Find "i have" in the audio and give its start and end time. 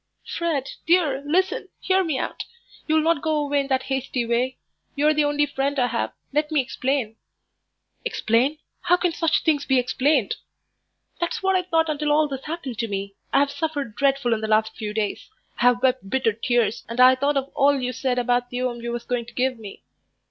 5.77-6.11, 13.31-13.51